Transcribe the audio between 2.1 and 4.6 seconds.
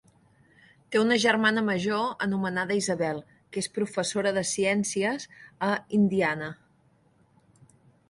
anomenada Isabel que és professora de